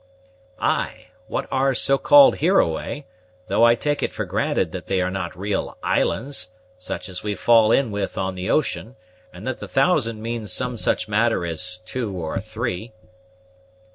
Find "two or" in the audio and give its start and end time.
11.85-12.39